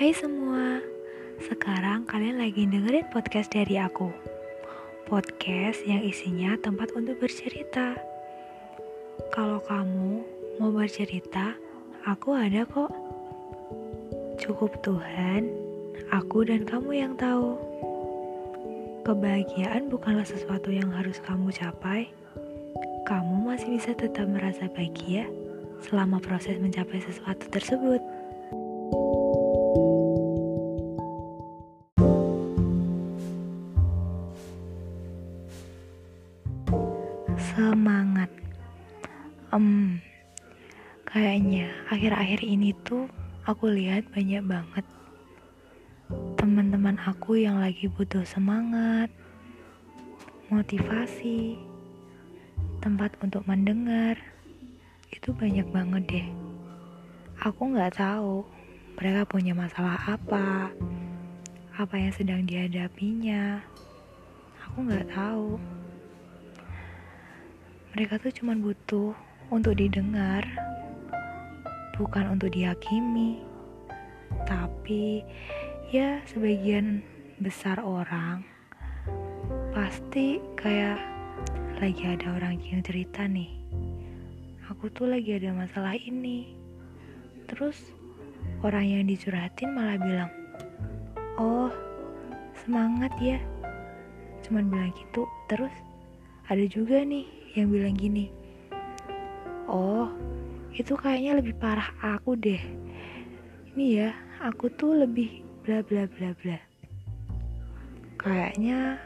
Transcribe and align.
Hai 0.00 0.16
semua, 0.16 0.80
sekarang 1.44 2.08
kalian 2.08 2.40
lagi 2.40 2.64
dengerin 2.64 3.12
podcast 3.12 3.52
dari 3.52 3.76
aku. 3.76 4.08
Podcast 5.04 5.84
yang 5.84 6.00
isinya 6.00 6.56
tempat 6.56 6.88
untuk 6.96 7.20
bercerita. 7.20 8.00
Kalau 9.28 9.60
kamu 9.60 10.24
mau 10.56 10.72
bercerita, 10.72 11.52
aku 12.08 12.32
ada 12.32 12.64
kok. 12.64 12.88
Cukup 14.40 14.80
Tuhan, 14.80 15.52
aku 16.08 16.48
dan 16.48 16.64
kamu 16.64 16.96
yang 16.96 17.12
tahu. 17.20 17.60
Kebahagiaan 19.04 19.92
bukanlah 19.92 20.24
sesuatu 20.24 20.72
yang 20.72 20.88
harus 20.96 21.20
kamu 21.20 21.52
capai. 21.52 22.08
Kamu 23.04 23.52
masih 23.52 23.76
bisa 23.76 23.92
tetap 23.92 24.24
merasa 24.32 24.64
bahagia 24.72 25.28
selama 25.84 26.24
proses 26.24 26.56
mencapai 26.56 27.04
sesuatu 27.04 27.44
tersebut. 27.52 28.00
Kayaknya 41.10 41.70
akhir-akhir 41.90 42.40
ini 42.46 42.70
tuh 42.86 43.10
aku 43.42 43.70
lihat 43.74 44.06
banyak 44.14 44.46
banget 44.46 44.86
teman-teman 46.34 46.98
aku 47.06 47.38
yang 47.38 47.62
lagi 47.62 47.86
butuh 47.86 48.26
semangat, 48.26 49.06
motivasi, 50.50 51.54
tempat 52.82 53.14
untuk 53.22 53.46
mendengar. 53.46 54.18
Itu 55.14 55.30
banyak 55.30 55.70
banget 55.70 56.02
deh. 56.10 56.28
Aku 57.46 57.70
nggak 57.70 57.94
tahu 57.94 58.42
mereka 58.98 59.22
punya 59.22 59.54
masalah 59.54 59.96
apa, 60.02 60.74
apa 61.78 61.94
yang 61.94 62.10
sedang 62.10 62.42
dihadapinya. 62.42 63.62
Aku 64.66 64.82
nggak 64.90 65.06
tahu. 65.14 65.56
Mereka 67.94 68.18
tuh 68.18 68.34
cuma 68.34 68.58
butuh 68.58 69.14
untuk 69.50 69.78
didengar, 69.78 70.42
bukan 72.00 72.32
untuk 72.32 72.56
dihakimi. 72.56 73.44
Tapi 74.48 75.20
ya 75.92 76.24
sebagian 76.24 77.04
besar 77.36 77.76
orang 77.84 78.40
pasti 79.76 80.40
kayak 80.56 80.96
lagi 81.76 82.04
ada 82.08 82.40
orang 82.40 82.56
yang 82.64 82.80
cerita 82.80 83.28
nih. 83.28 83.52
Aku 84.72 84.88
tuh 84.88 85.12
lagi 85.12 85.36
ada 85.36 85.52
masalah 85.52 85.92
ini. 85.92 86.56
Terus 87.52 87.76
orang 88.64 88.88
yang 88.88 89.04
dicurhatin 89.04 89.76
malah 89.76 90.00
bilang, 90.00 90.30
"Oh, 91.36 91.68
semangat 92.64 93.12
ya." 93.20 93.36
Cuman 94.46 94.72
bilang 94.72 94.92
gitu. 94.96 95.28
Terus 95.52 95.74
ada 96.48 96.64
juga 96.64 97.04
nih 97.04 97.28
yang 97.58 97.68
bilang 97.68 97.92
gini, 97.98 98.30
"Oh, 99.66 100.08
itu 100.76 100.94
kayaknya 100.98 101.38
lebih 101.38 101.54
parah 101.58 101.90
aku 102.02 102.34
deh." 102.38 102.60
Ini 103.70 103.86
ya, 104.02 104.10
aku 104.42 104.66
tuh 104.74 105.06
lebih 105.06 105.46
bla 105.62 105.80
bla 105.86 106.04
bla 106.10 106.34
bla. 106.42 106.58
Kayaknya 108.20 108.98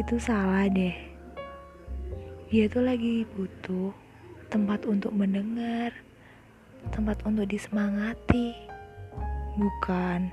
itu 0.00 0.16
salah 0.16 0.70
deh. 0.70 0.94
Dia 2.48 2.68
tuh 2.68 2.84
lagi 2.84 3.24
butuh 3.32 3.92
tempat 4.52 4.84
untuk 4.84 5.12
mendengar, 5.16 5.92
tempat 6.92 7.20
untuk 7.24 7.48
disemangati, 7.48 8.52
bukan, 9.56 10.28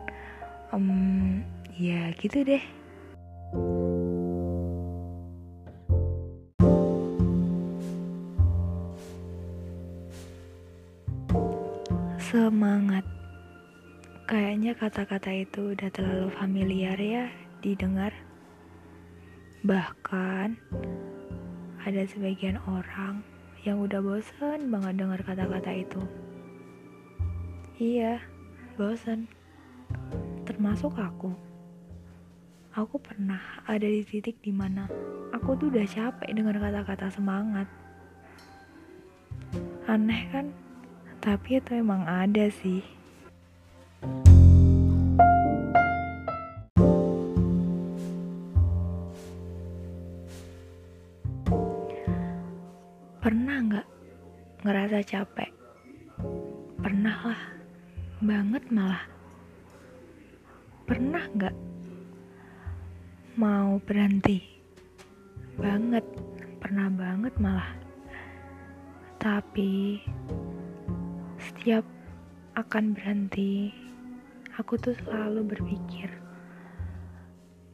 um, 0.76 1.40
ya 1.80 2.12
gitu 2.20 2.44
deh. 2.44 2.64
Semangat. 12.30 13.02
Kayaknya 14.30 14.78
kata-kata 14.78 15.34
itu 15.34 15.74
udah 15.74 15.90
terlalu 15.90 16.30
familiar 16.38 16.94
ya 16.94 17.26
didengar. 17.66 18.14
Bahkan 19.66 20.54
ada 21.82 22.02
sebagian 22.06 22.62
orang 22.70 23.26
yang 23.66 23.82
udah 23.82 23.98
bosan 24.06 24.70
banget 24.70 25.02
dengar 25.02 25.26
kata-kata 25.26 25.74
itu. 25.74 26.02
Iya, 27.82 28.22
bosan. 28.78 29.26
Termasuk 30.46 31.02
aku. 31.02 31.34
Aku 32.78 33.02
pernah 33.02 33.42
ada 33.66 33.90
di 33.90 34.06
titik 34.06 34.38
di 34.46 34.54
mana 34.54 34.86
aku 35.34 35.58
tuh 35.58 35.74
udah 35.74 35.86
capek 35.90 36.30
dengar 36.30 36.62
kata-kata 36.62 37.10
semangat. 37.10 37.66
Aneh 39.90 40.30
kan? 40.30 40.69
Tapi 41.20 41.60
itu 41.60 41.76
emang 41.76 42.08
ada 42.08 42.48
sih. 42.48 42.80
Pernah 53.20 53.58
nggak 53.68 53.88
ngerasa 54.64 55.04
capek? 55.04 55.52
Pernah 56.80 57.18
lah, 57.28 57.44
banget 58.24 58.64
malah. 58.72 59.04
Pernah 60.88 61.24
nggak 61.36 61.56
mau 63.36 63.76
berhenti? 63.84 64.40
Banget, 65.60 66.08
pernah 66.64 66.88
banget 66.88 67.36
malah. 67.44 67.76
Tapi 69.20 70.00
setiap 71.60 71.84
akan 72.56 72.96
berhenti, 72.96 73.68
aku 74.56 74.80
tuh 74.80 74.96
selalu 75.04 75.44
berpikir, 75.44 76.08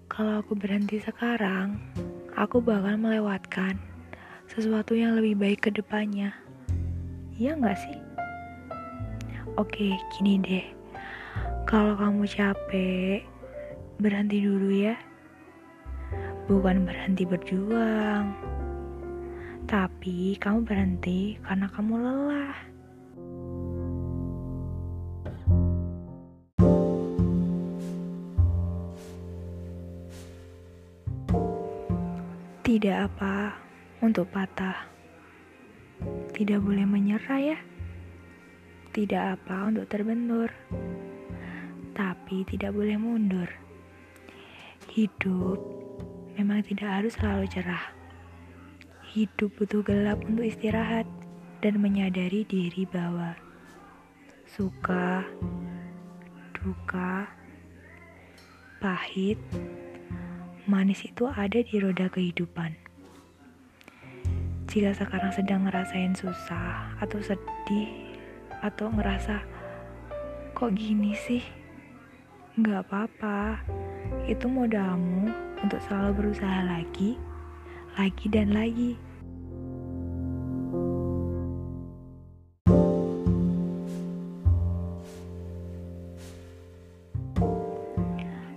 kalau 0.10 0.42
aku 0.42 0.58
berhenti 0.58 0.98
sekarang, 0.98 1.78
aku 2.34 2.66
bakal 2.66 2.98
melewatkan 2.98 3.78
sesuatu 4.50 4.98
yang 4.98 5.14
lebih 5.14 5.38
baik 5.38 5.60
ke 5.62 5.70
depannya. 5.70 6.34
Iya 7.38 7.62
nggak 7.62 7.78
sih? 7.78 8.02
Oke, 9.54 9.94
gini 10.18 10.42
deh. 10.42 10.66
Kalau 11.70 11.94
kamu 11.94 12.26
capek, 12.26 13.22
berhenti 14.02 14.42
dulu 14.42 14.74
ya. 14.74 14.98
Bukan 16.50 16.90
berhenti 16.90 17.22
berjuang, 17.22 18.34
tapi 19.70 20.34
kamu 20.42 20.66
berhenti 20.66 21.38
karena 21.46 21.70
kamu 21.70 22.02
lelah. 22.02 22.75
Tidak 32.76 33.08
apa 33.08 33.56
untuk 34.04 34.28
patah. 34.36 34.76
Tidak 36.36 36.60
boleh 36.60 36.84
menyerah 36.84 37.40
ya. 37.40 37.56
Tidak 38.92 39.24
apa 39.40 39.72
untuk 39.72 39.88
terbentur. 39.88 40.52
Tapi 41.96 42.44
tidak 42.44 42.76
boleh 42.76 43.00
mundur. 43.00 43.48
Hidup 44.92 45.56
memang 46.36 46.68
tidak 46.68 47.00
harus 47.00 47.16
selalu 47.16 47.48
cerah. 47.48 47.96
Hidup 49.08 49.56
butuh 49.56 49.80
gelap 49.80 50.20
untuk 50.28 50.44
istirahat 50.44 51.08
dan 51.64 51.80
menyadari 51.80 52.44
diri 52.44 52.84
bahwa 52.92 53.40
suka, 54.52 55.24
duka, 56.52 57.24
pahit, 58.84 59.40
manis 60.66 61.06
itu 61.06 61.30
ada 61.30 61.62
di 61.62 61.78
roda 61.78 62.10
kehidupan. 62.10 62.74
Jika 64.66 64.98
sekarang 64.98 65.30
sedang 65.30 65.70
ngerasain 65.70 66.18
susah 66.18 66.98
atau 66.98 67.22
sedih 67.22 68.18
atau 68.66 68.90
ngerasa 68.90 69.46
kok 70.58 70.74
gini 70.74 71.14
sih, 71.14 71.46
nggak 72.58 72.90
apa-apa. 72.90 73.62
Itu 74.26 74.50
modalmu 74.50 75.30
untuk 75.62 75.78
selalu 75.86 76.34
berusaha 76.34 76.66
lagi, 76.66 77.14
lagi 77.94 78.26
dan 78.34 78.50
lagi. 78.50 78.98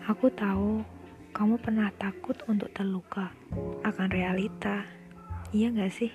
Aku 0.08 0.32
tahu 0.32 0.97
kamu 1.38 1.54
pernah 1.62 1.94
takut 1.94 2.34
untuk 2.50 2.66
terluka 2.74 3.30
akan 3.86 4.10
realita. 4.10 4.82
Iya 5.54 5.70
gak 5.70 5.94
sih? 5.94 6.10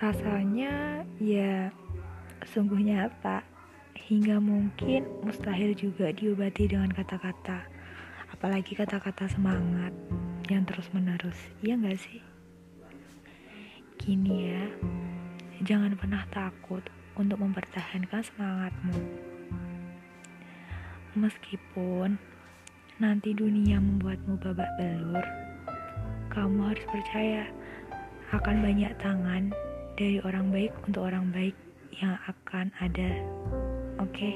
Rasanya 0.00 1.04
ya 1.20 1.68
sungguh 2.48 2.80
nyata. 2.80 3.44
hingga 4.08 4.38
mungkin 4.38 5.04
mustahil 5.26 5.74
juga 5.74 6.14
diobati 6.14 6.70
dengan 6.70 6.88
kata-kata, 6.88 7.66
apalagi 8.32 8.72
kata-kata 8.72 9.28
semangat 9.28 9.92
yang 10.48 10.64
terus-menerus, 10.64 11.36
iya 11.60 11.76
gak 11.76 11.98
sih? 11.98 12.22
Gini 14.00 14.48
ya, 14.54 14.64
jangan 15.66 15.92
pernah 15.98 16.24
takut 16.32 16.80
untuk 17.18 17.36
mempertahankan 17.42 18.22
semangatmu. 18.22 18.96
Meskipun 21.18 22.16
nanti 22.98 23.30
dunia 23.30 23.78
membuatmu 23.78 24.42
babak 24.42 24.66
belur, 24.74 25.22
kamu 26.34 26.74
harus 26.74 26.86
percaya 26.90 27.46
akan 28.34 28.58
banyak 28.58 28.90
tangan 28.98 29.54
dari 29.94 30.18
orang 30.26 30.50
baik 30.50 30.74
untuk 30.82 31.06
orang 31.06 31.30
baik 31.30 31.54
yang 32.02 32.18
akan 32.26 32.74
ada. 32.82 33.10
Oke. 34.02 34.10
Okay? 34.10 34.34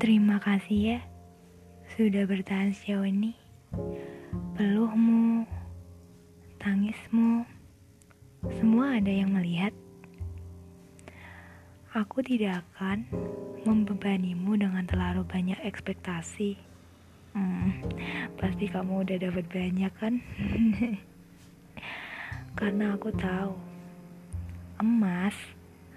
Terima 0.00 0.40
kasih 0.40 0.96
ya 0.96 0.98
sudah 1.92 2.24
bertahan 2.24 2.72
sejauh 2.72 3.04
ini. 3.04 3.36
Peluhmu, 4.56 5.44
tangismu, 6.56 7.44
semua 8.54 9.02
ada 9.02 9.10
yang 9.10 9.34
melihat. 9.34 9.74
Aku 11.96 12.20
tidak 12.20 12.62
akan 12.76 13.08
membebanimu 13.64 14.54
dengan 14.54 14.86
terlalu 14.86 15.26
banyak 15.26 15.58
ekspektasi. 15.64 16.54
Hmm, 17.34 17.82
pasti 18.38 18.68
kamu 18.68 19.02
udah 19.02 19.16
dapat 19.18 19.44
banyak 19.48 19.92
kan? 19.96 20.14
Karena 22.58 22.94
aku 22.94 23.10
tahu 23.16 23.52
emas 24.78 25.34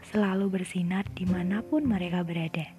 selalu 0.10 0.60
bersinar 0.60 1.06
di 1.14 1.28
mana 1.28 1.62
pun 1.62 1.86
mereka 1.86 2.24
berada. 2.24 2.79